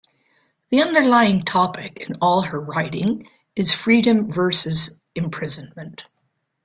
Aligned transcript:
The 0.69 0.81
underlying 0.81 1.43
topic 1.45 1.97
in 1.97 2.15
all 2.21 2.41
her 2.41 2.59
writing 2.59 3.29
is 3.55 3.71
freedom 3.71 4.31
versus 4.31 4.97
imprisonment. 5.13 6.05